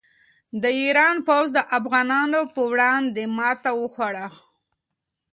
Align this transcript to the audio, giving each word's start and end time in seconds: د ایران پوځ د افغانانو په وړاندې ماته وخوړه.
د 0.61 0.63
ایران 0.81 1.15
پوځ 1.27 1.47
د 1.53 1.59
افغانانو 1.77 2.39
په 2.53 2.61
وړاندې 2.71 3.23
ماته 3.37 3.69
وخوړه. 3.81 4.27